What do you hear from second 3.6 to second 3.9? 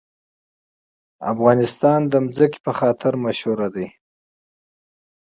دی.